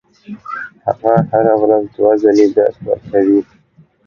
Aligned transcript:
هغه 0.85 1.13
هره 1.29 1.53
ورځ 1.61 1.83
دوه 1.95 2.11
ځلې 2.21 2.45
درس 2.55 2.75
ورکوي. 2.87 3.39